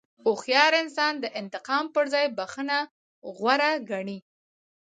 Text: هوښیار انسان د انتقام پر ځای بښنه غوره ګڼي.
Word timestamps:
هوښیار 0.23 0.73
انسان 0.83 1.13
د 1.19 1.25
انتقام 1.41 1.85
پر 1.93 2.05
ځای 2.13 2.25
بښنه 2.37 2.77
غوره 3.37 3.71
ګڼي. 3.89 4.17